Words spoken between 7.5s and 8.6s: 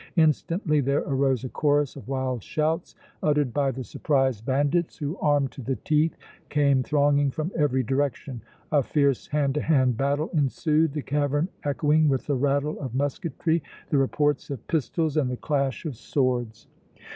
every direction.